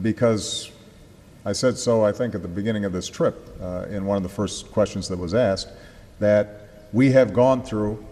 [0.00, 0.70] because
[1.44, 4.22] I said so, I think, at the beginning of this trip, uh, in one of
[4.22, 5.68] the first questions that was asked,
[6.18, 6.59] that
[6.92, 8.04] we have gone through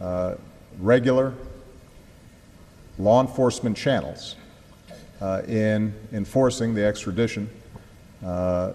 [0.00, 0.34] uh,
[0.78, 1.34] regular
[2.98, 4.36] law enforcement channels
[5.20, 7.48] uh, in enforcing the extradition
[8.24, 8.72] uh,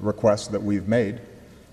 [0.00, 1.20] requests that we've made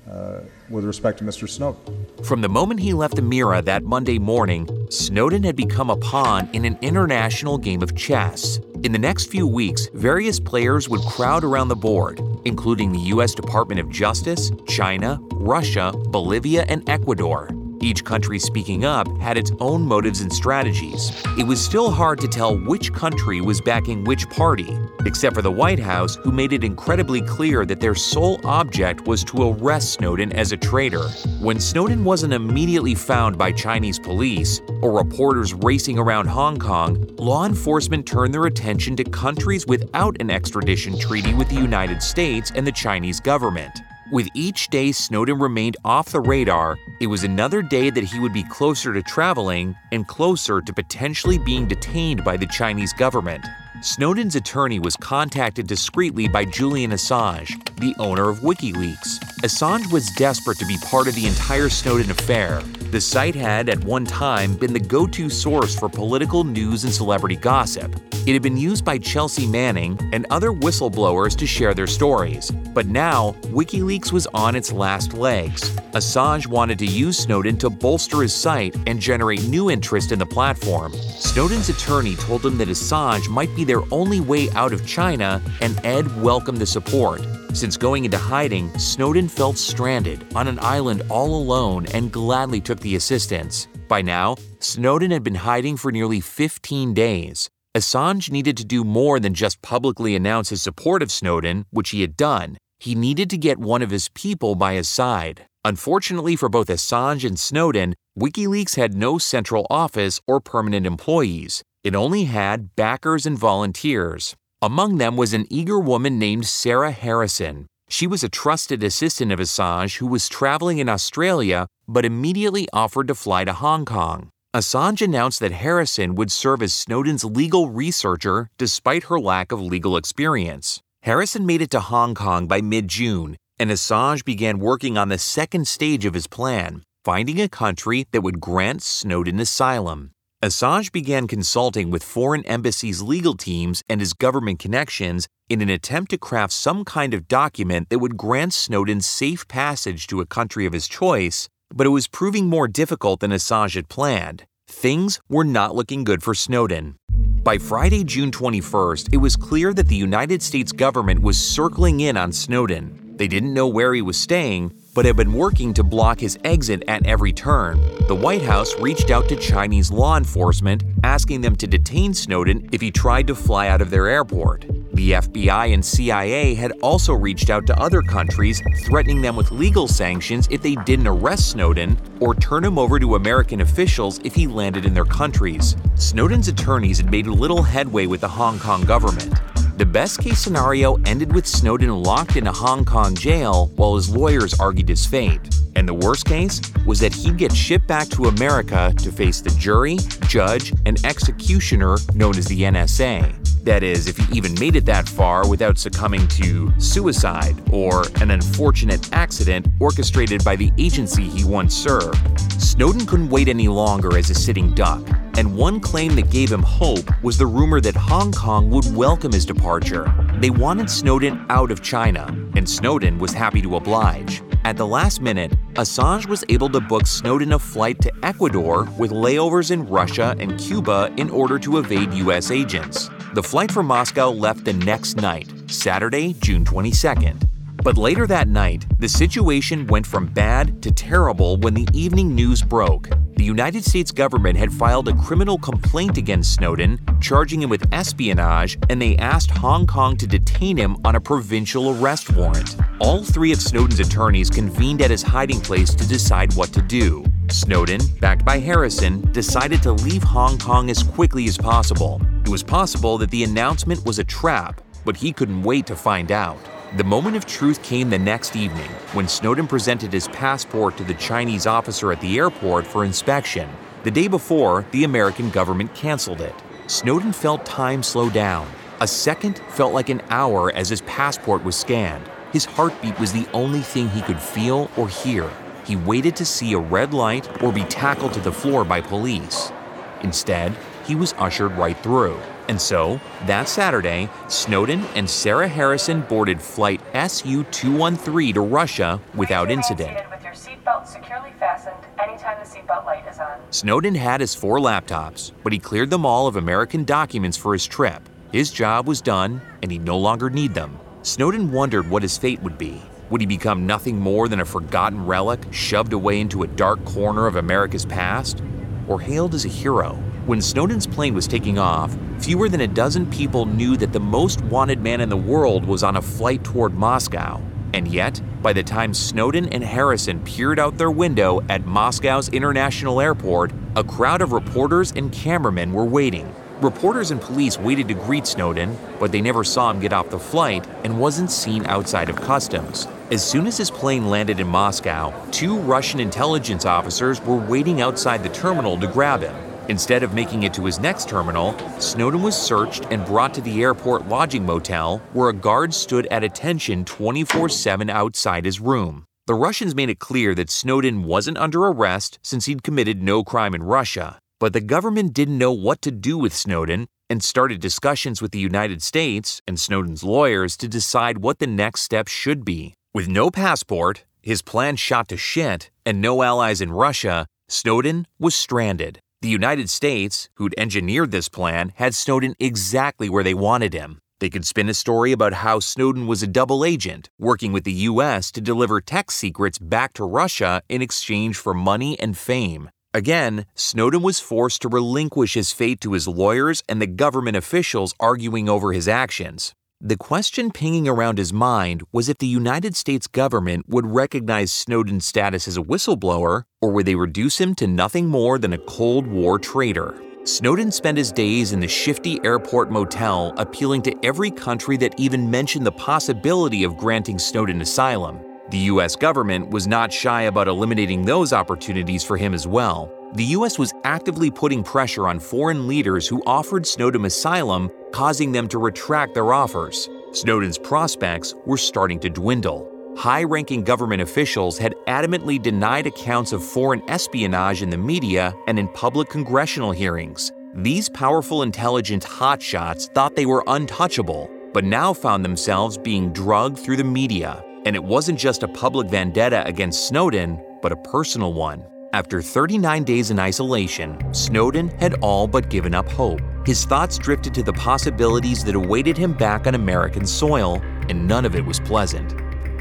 [0.09, 1.49] uh, with respect to Mr.
[1.49, 2.05] Snowden.
[2.23, 6.49] From the moment he left the Mira that Monday morning, Snowden had become a pawn
[6.53, 8.59] in an international game of chess.
[8.83, 13.33] In the next few weeks, various players would crowd around the board, including the U.S.
[13.33, 17.49] Department of Justice, China, Russia, Bolivia, and Ecuador.
[17.79, 21.11] Each country speaking up had its own motives and strategies.
[21.37, 25.51] It was still hard to tell which country was backing which party, except for the
[25.51, 30.31] White House, who made it incredibly clear that their sole object was to arrest Snowden
[30.33, 31.07] as a traitor.
[31.39, 37.45] When Snowden wasn't immediately found by Chinese police or reporters racing around Hong Kong, law
[37.45, 42.65] enforcement turned their attention to countries without an extradition treaty with the United States and
[42.65, 43.81] the Chinese government.
[44.09, 48.31] With each day Snowden remained off the radar, it was another day that he would
[48.31, 53.45] be closer to traveling and closer to potentially being detained by the Chinese government.
[53.81, 59.19] Snowden's attorney was contacted discreetly by Julian Assange, the owner of WikiLeaks.
[59.43, 62.63] Assange was desperate to be part of the entire Snowden affair.
[62.89, 66.93] The site had, at one time, been the go to source for political news and
[66.93, 67.95] celebrity gossip.
[68.25, 72.49] It had been used by Chelsea Manning and other whistleblowers to share their stories.
[72.49, 75.69] But now, WikiLeaks was on its last legs.
[75.93, 80.25] Assange wanted to use Snowden to bolster his site and generate new interest in the
[80.25, 80.91] platform.
[80.93, 85.79] Snowden's attorney told him that Assange might be their only way out of China, and
[85.85, 87.21] Ed welcomed the support.
[87.53, 92.79] Since going into hiding, Snowden felt stranded on an island all alone and gladly took
[92.79, 93.67] the assistance.
[93.87, 97.49] By now, Snowden had been hiding for nearly 15 days.
[97.75, 102.01] Assange needed to do more than just publicly announce his support of Snowden, which he
[102.01, 102.57] had done.
[102.79, 105.45] He needed to get one of his people by his side.
[105.63, 111.63] Unfortunately for both Assange and Snowden, WikiLeaks had no central office or permanent employees.
[111.83, 114.35] It only had backers and volunteers.
[114.61, 117.67] Among them was an eager woman named Sarah Harrison.
[117.89, 123.07] She was a trusted assistant of Assange who was traveling in Australia but immediately offered
[123.07, 124.29] to fly to Hong Kong.
[124.53, 129.95] Assange announced that Harrison would serve as Snowden's legal researcher despite her lack of legal
[129.95, 130.81] experience.
[131.03, 135.17] Harrison made it to Hong Kong by mid June, and Assange began working on the
[135.17, 140.11] second stage of his plan finding a country that would grant Snowden asylum.
[140.43, 146.11] Assange began consulting with foreign embassies' legal teams and his government connections in an attempt
[146.11, 150.67] to craft some kind of document that would grant Snowden safe passage to a country
[150.67, 154.45] of his choice, but it was proving more difficult than Assange had planned.
[154.67, 156.97] Things were not looking good for Snowden.
[157.43, 162.15] By Friday, June 21st, it was clear that the United States government was circling in
[162.15, 163.15] on Snowden.
[163.17, 166.81] They didn't know where he was staying, but had been working to block his exit
[166.87, 167.79] at every turn.
[168.07, 172.81] The White House reached out to Chinese law enforcement, asking them to detain Snowden if
[172.81, 174.65] he tried to fly out of their airport.
[174.93, 179.87] The FBI and CIA had also reached out to other countries, threatening them with legal
[179.87, 184.47] sanctions if they didn't arrest Snowden or turn him over to American officials if he
[184.47, 185.75] landed in their countries.
[185.93, 189.31] Snowden's attorneys had made little headway with the Hong Kong government.
[189.77, 194.09] The best case scenario ended with Snowden locked in a Hong Kong jail while his
[194.09, 195.53] lawyers argued his fate.
[195.75, 199.51] And the worst case was that he'd get shipped back to America to face the
[199.51, 203.63] jury, judge, and executioner known as the NSA.
[203.65, 208.31] That is, if he even made it that far without succumbing to suicide or an
[208.31, 212.17] unfortunate accident orchestrated by the agency he once served.
[212.59, 216.63] Snowden couldn't wait any longer as a sitting duck, and one claim that gave him
[216.63, 220.11] hope was the rumor that Hong Kong would welcome his departure.
[220.39, 224.41] They wanted Snowden out of China, and Snowden was happy to oblige.
[224.65, 229.11] At the last minute, Assange was able to book Snowden a flight to Ecuador with
[229.11, 232.51] layovers in Russia and Cuba in order to evade U.S.
[232.51, 233.09] agents.
[233.33, 237.47] The flight from Moscow left the next night, Saturday, June 22nd.
[237.87, 242.61] But later that night, the situation went from bad to terrible when the evening news
[242.61, 243.07] broke.
[243.37, 248.77] The United States government had filed a criminal complaint against Snowden, charging him with espionage,
[248.89, 252.75] and they asked Hong Kong to detain him on a provincial arrest warrant.
[252.99, 257.23] All three of Snowden's attorneys convened at his hiding place to decide what to do.
[257.49, 262.21] Snowden, backed by Harrison, decided to leave Hong Kong as quickly as possible.
[262.43, 266.33] It was possible that the announcement was a trap, but he couldn't wait to find
[266.33, 266.59] out.
[266.95, 271.15] The moment of truth came the next evening when Snowden presented his passport to the
[271.15, 273.69] Chinese officer at the airport for inspection.
[274.03, 276.55] The day before, the American government canceled it.
[276.87, 278.71] Snowden felt time slow down.
[279.01, 282.23] A second felt like an hour as his passport was scanned.
[282.53, 285.49] His heartbeat was the only thing he could feel or hear.
[285.83, 289.73] He waited to see a red light or be tackled to the floor by police.
[290.21, 290.73] Instead,
[291.07, 292.37] he was ushered right through.
[292.67, 299.71] And so, that Saturday, Snowden and Sarah Harrison boarded flight SU 213 to Russia without
[299.71, 300.19] incident.
[300.29, 303.57] With your seatbelt securely fastened anytime the seatbelt light is on.
[303.69, 307.85] Snowden had his four laptops, but he cleared them all of American documents for his
[307.85, 308.27] trip.
[308.51, 310.99] His job was done, and he no longer need them.
[311.21, 313.01] Snowden wondered what his fate would be.
[313.29, 317.47] Would he become nothing more than a forgotten relic shoved away into a dark corner
[317.47, 318.61] of America's past?
[319.07, 320.17] Or hailed as a hero?
[320.47, 324.61] When Snowden's plane was taking off, fewer than a dozen people knew that the most
[324.61, 327.61] wanted man in the world was on a flight toward Moscow.
[327.93, 333.19] And yet, by the time Snowden and Harrison peered out their window at Moscow's International
[333.19, 336.49] Airport, a crowd of reporters and cameramen were waiting.
[336.79, 340.39] Reporters and police waited to greet Snowden, but they never saw him get off the
[340.39, 343.05] flight and wasn't seen outside of customs.
[343.31, 348.43] As soon as his plane landed in Moscow, two Russian intelligence officers were waiting outside
[348.43, 349.53] the terminal to grab him.
[349.89, 353.81] Instead of making it to his next terminal, Snowden was searched and brought to the
[353.81, 359.25] airport lodging motel where a guard stood at attention 24 7 outside his room.
[359.45, 363.73] The Russians made it clear that Snowden wasn't under arrest since he'd committed no crime
[363.73, 368.41] in Russia, but the government didn't know what to do with Snowden and started discussions
[368.41, 372.93] with the United States and Snowden's lawyers to decide what the next step should be.
[373.13, 378.53] With no passport, his plan shot to shit, and no allies in Russia, Snowden was
[378.53, 379.19] stranded.
[379.43, 384.19] The United States, who'd engineered this plan, had Snowden exactly where they wanted him.
[384.39, 388.07] They could spin a story about how Snowden was a double agent, working with the
[388.09, 392.89] US to deliver tech secrets back to Russia in exchange for money and fame.
[393.13, 398.15] Again, Snowden was forced to relinquish his fate to his lawyers and the government officials
[398.19, 399.75] arguing over his actions.
[400.01, 405.25] The question pinging around his mind was if the United States government would recognize Snowden's
[405.25, 409.25] status as a whistleblower, or would they reduce him to nothing more than a Cold
[409.25, 410.21] War traitor.
[410.43, 415.49] Snowden spent his days in the shifty airport motel appealing to every country that even
[415.49, 418.39] mentioned the possibility of granting Snowden asylum.
[418.69, 423.11] The US government was not shy about eliminating those opportunities for him as well.
[423.33, 428.69] The US was actively putting pressure on foreign leaders who offered Snowden asylum, causing them
[428.69, 430.09] to retract their offers.
[430.31, 432.89] Snowden's prospects were starting to dwindle.
[433.17, 438.79] High ranking government officials had adamantly denied accounts of foreign espionage in the media and
[438.79, 440.53] in public congressional hearings.
[440.75, 446.97] These powerful intelligence hotshots thought they were untouchable, but now found themselves being drugged through
[446.97, 447.61] the media.
[447.85, 451.83] And it wasn't just a public vendetta against Snowden, but a personal one.
[452.13, 456.39] After 39 days in isolation, Snowden had all but given up hope.
[456.65, 461.45] His thoughts drifted to the possibilities that awaited him back on American soil, and none
[461.45, 462.33] of it was pleasant.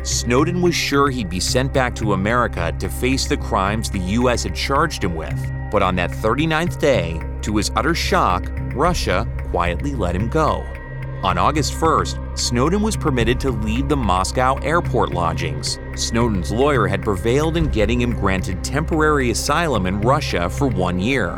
[0.07, 4.45] Snowden was sure he'd be sent back to America to face the crimes the US
[4.45, 5.53] had charged him with.
[5.72, 10.64] But on that 39th day, to his utter shock, Russia quietly let him go.
[11.27, 15.81] On August 1st, Snowden was permitted to leave the Moscow airport lodgings.
[15.97, 21.37] Snowden's lawyer had prevailed in getting him granted temporary asylum in Russia for one year.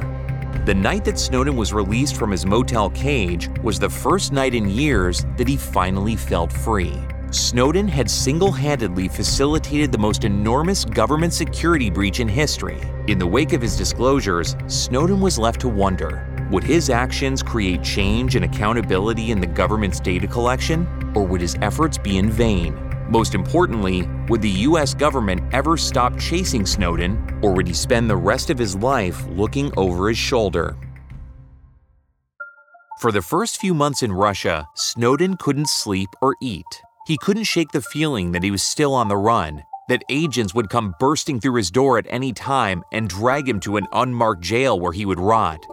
[0.66, 4.68] The night that Snowden was released from his motel cage was the first night in
[4.68, 6.92] years that he finally felt free.
[7.30, 12.82] Snowden had single handedly facilitated the most enormous government security breach in history.
[13.06, 17.82] In the wake of his disclosures, Snowden was left to wonder would his actions create
[17.82, 22.76] change and accountability in the government's data collection, or would his efforts be in vain?
[23.10, 28.16] Most importantly, would the US government ever stop chasing Snowden, or would he spend the
[28.16, 30.76] rest of his life looking over his shoulder?
[33.00, 36.82] For the first few months in Russia, Snowden couldn't sleep or eat.
[37.06, 40.68] He couldn't shake the feeling that he was still on the run, that agents would
[40.68, 44.78] come bursting through his door at any time and drag him to an unmarked jail
[44.78, 45.64] where he would rot.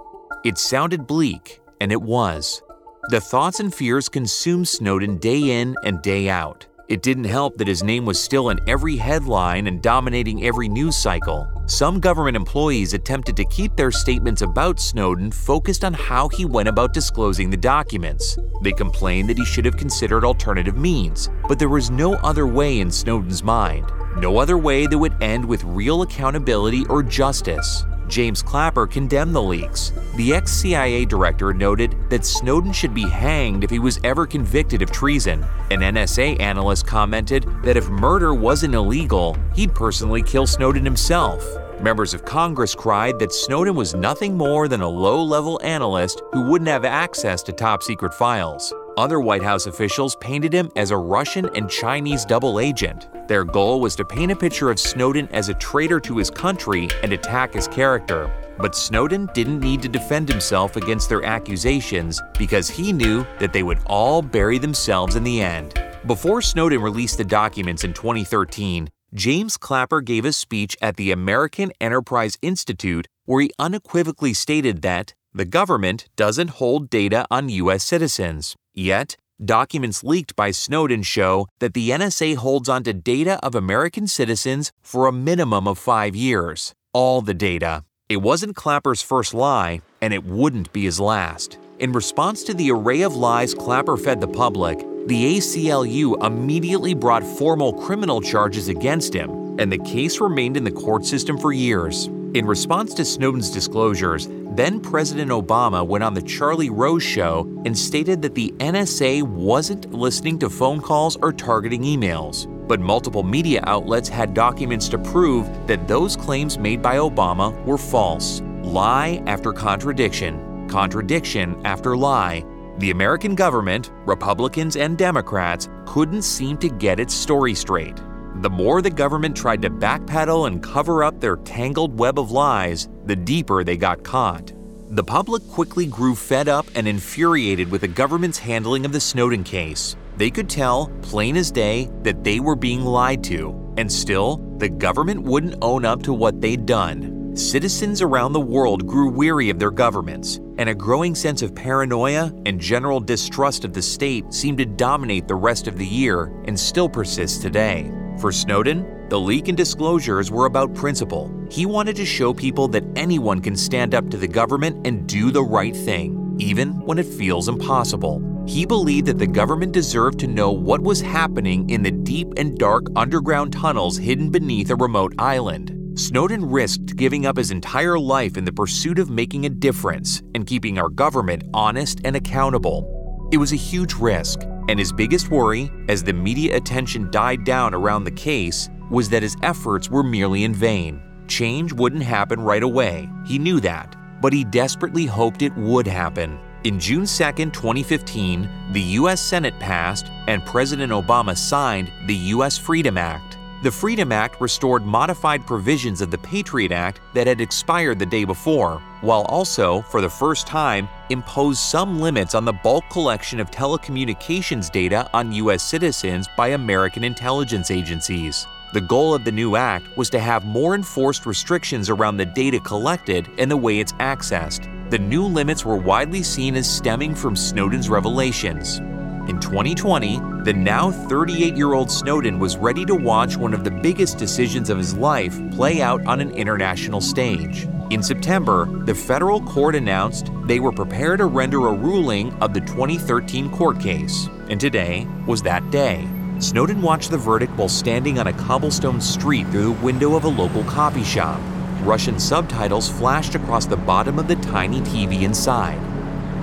[0.45, 2.61] It sounded bleak, and it was.
[3.09, 6.67] The thoughts and fears consumed Snowden day in and day out.
[6.87, 10.95] It didn't help that his name was still in every headline and dominating every news
[10.95, 11.47] cycle.
[11.65, 16.69] Some government employees attempted to keep their statements about Snowden focused on how he went
[16.69, 18.37] about disclosing the documents.
[18.61, 22.81] They complained that he should have considered alternative means, but there was no other way
[22.81, 23.91] in Snowden's mind.
[24.19, 27.83] No other way that would end with real accountability or justice.
[28.07, 29.91] James Clapper condemned the leaks.
[30.15, 34.81] The ex CIA director noted that Snowden should be hanged if he was ever convicted
[34.81, 35.43] of treason.
[35.71, 41.45] An NSA analyst commented that if murder wasn't illegal, he'd personally kill Snowden himself.
[41.81, 46.43] Members of Congress cried that Snowden was nothing more than a low level analyst who
[46.43, 48.73] wouldn't have access to top secret files.
[48.97, 53.09] Other White House officials painted him as a Russian and Chinese double agent.
[53.27, 56.87] Their goal was to paint a picture of Snowden as a traitor to his country
[57.03, 58.31] and attack his character.
[58.57, 63.63] But Snowden didn't need to defend himself against their accusations because he knew that they
[63.63, 65.73] would all bury themselves in the end.
[66.07, 71.73] Before Snowden released the documents in 2013, James Clapper gave a speech at the American
[71.81, 77.83] Enterprise Institute where he unequivocally stated that the government doesn't hold data on U.S.
[77.83, 78.55] citizens.
[78.75, 84.73] Yet, documents leaked by Snowden show that the NSA holds onto data of American citizens
[84.81, 86.73] for a minimum of five years.
[86.93, 87.85] All the data.
[88.09, 91.57] It wasn't Clapper's first lie, and it wouldn't be his last.
[91.79, 97.23] In response to the array of lies Clapper fed the public, the ACLU immediately brought
[97.23, 102.09] formal criminal charges against him, and the case remained in the court system for years.
[102.35, 107.77] In response to Snowden's disclosures, then President Obama went on The Charlie Rose Show and
[107.77, 112.45] stated that the NSA wasn't listening to phone calls or targeting emails.
[112.67, 117.77] But multiple media outlets had documents to prove that those claims made by Obama were
[117.77, 118.41] false.
[118.63, 122.43] Lie after contradiction, contradiction after lie.
[122.79, 127.97] The American government, Republicans and Democrats, couldn't seem to get its story straight.
[128.41, 132.89] The more the government tried to backpedal and cover up their tangled web of lies,
[133.05, 134.51] the deeper they got caught.
[134.89, 139.43] The public quickly grew fed up and infuriated with the government's handling of the Snowden
[139.43, 139.95] case.
[140.17, 144.69] They could tell, plain as day, that they were being lied to, and still, the
[144.69, 147.35] government wouldn't own up to what they'd done.
[147.35, 152.31] Citizens around the world grew weary of their governments, and a growing sense of paranoia
[152.45, 156.57] and general distrust of the state seemed to dominate the rest of the year and
[156.57, 157.91] still persists today.
[158.19, 161.31] For Snowden, the leak and disclosures were about principle.
[161.51, 165.31] He wanted to show people that anyone can stand up to the government and do
[165.31, 168.21] the right thing, even when it feels impossible.
[168.47, 172.57] He believed that the government deserved to know what was happening in the deep and
[172.57, 175.99] dark underground tunnels hidden beneath a remote island.
[175.99, 180.47] Snowden risked giving up his entire life in the pursuit of making a difference and
[180.47, 183.29] keeping our government honest and accountable.
[183.31, 187.73] It was a huge risk, and his biggest worry, as the media attention died down
[187.73, 191.01] around the case, was that his efforts were merely in vain.
[191.27, 196.39] Change wouldn't happen right away, he knew that, but he desperately hoped it would happen.
[196.63, 199.21] In June 2, 2015, the U.S.
[199.21, 202.57] Senate passed and President Obama signed the U.S.
[202.57, 203.34] Freedom Act.
[203.63, 208.25] The Freedom Act restored modified provisions of the Patriot Act that had expired the day
[208.25, 213.49] before, while also, for the first time, imposed some limits on the bulk collection of
[213.49, 215.63] telecommunications data on U.S.
[215.63, 218.45] citizens by American intelligence agencies.
[218.73, 222.59] The goal of the new act was to have more enforced restrictions around the data
[222.59, 224.69] collected and the way it's accessed.
[224.91, 228.81] The new limits were widely seen as stemming from Snowden's revelations.
[229.27, 233.71] In 2020, the now 38 year old Snowden was ready to watch one of the
[233.71, 237.67] biggest decisions of his life play out on an international stage.
[237.89, 242.61] In September, the federal court announced they were prepared to render a ruling of the
[242.61, 246.07] 2013 court case, and today was that day.
[246.37, 250.27] Snowden watched the verdict while standing on a cobblestone street through the window of a
[250.27, 251.41] local coffee shop.
[251.81, 255.81] Russian subtitles flashed across the bottom of the tiny TV inside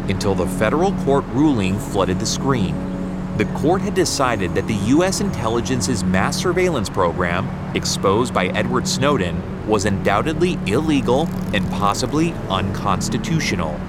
[0.09, 2.75] until the federal court ruling flooded the screen.
[3.39, 5.21] The court had decided that the U.S.
[5.21, 13.81] intelligence's mass surveillance program, exposed by Edward Snowden, was undoubtedly illegal and possibly unconstitutional.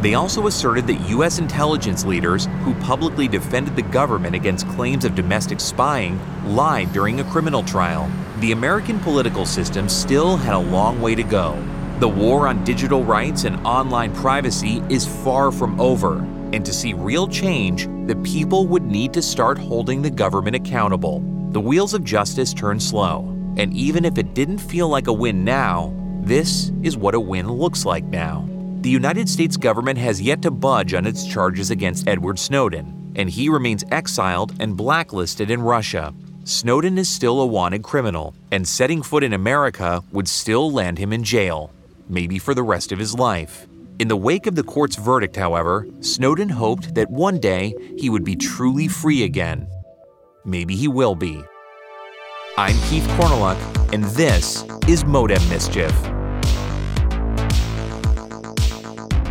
[0.00, 1.38] They also asserted that U.S.
[1.38, 7.24] intelligence leaders who publicly defended the government against claims of domestic spying lied during a
[7.24, 8.10] criminal trial.
[8.38, 11.60] The American political system still had a long way to go,
[12.00, 16.18] the war on digital rights and online privacy is far from over,
[16.52, 21.18] and to see real change, the people would need to start holding the government accountable.
[21.50, 23.26] The wheels of justice turn slow,
[23.56, 27.50] and even if it didn't feel like a win now, this is what a win
[27.50, 28.48] looks like now.
[28.82, 33.28] The United States government has yet to budge on its charges against Edward Snowden, and
[33.28, 36.14] he remains exiled and blacklisted in Russia.
[36.44, 41.12] Snowden is still a wanted criminal, and setting foot in America would still land him
[41.12, 41.72] in jail
[42.08, 43.66] maybe for the rest of his life.
[43.98, 48.24] In the wake of the court's verdict, however, Snowden hoped that one day he would
[48.24, 49.68] be truly free again.
[50.44, 51.42] Maybe he will be.
[52.56, 53.58] I'm Keith Korneluk,
[53.92, 55.92] and this is Modem Mischief.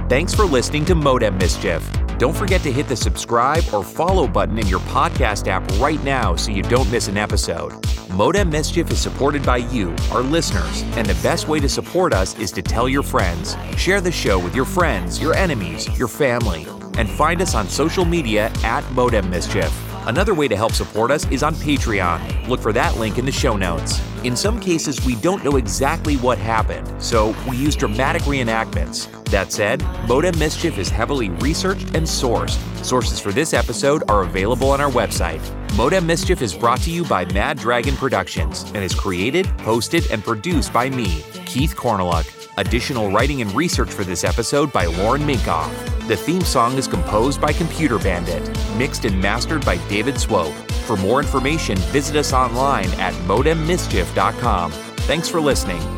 [0.09, 1.85] Thanks for listening to Modem Mischief.
[2.17, 6.35] Don't forget to hit the subscribe or follow button in your podcast app right now
[6.35, 7.73] so you don't miss an episode.
[8.11, 12.37] Modem Mischief is supported by you, our listeners, and the best way to support us
[12.39, 13.57] is to tell your friends.
[13.75, 16.65] Share the show with your friends, your enemies, your family,
[16.97, 19.86] and find us on social media at Modem Mischief.
[20.07, 22.47] Another way to help support us is on Patreon.
[22.47, 24.01] Look for that link in the show notes.
[24.23, 29.11] In some cases, we don't know exactly what happened, so we use dramatic reenactments.
[29.25, 32.57] That said, Modem Mischief is heavily researched and sourced.
[32.85, 35.41] Sources for this episode are available on our website.
[35.75, 40.23] Modem Mischief is brought to you by Mad Dragon Productions and is created, hosted, and
[40.23, 42.36] produced by me, Keith Korneluk.
[42.57, 45.71] Additional writing and research for this episode by Lauren Minkoff.
[46.07, 50.55] The theme song is composed by Computer Bandit, mixed and mastered by David Swope.
[50.85, 54.71] For more information, visit us online at modemmischief.com.
[54.71, 55.96] Thanks for listening.